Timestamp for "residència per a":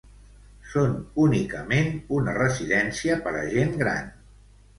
2.39-3.45